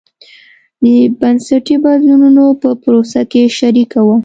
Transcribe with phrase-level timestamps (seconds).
[0.83, 0.83] د
[1.19, 4.17] بنسټي بدلونونو په پروسه کې شریکه وه.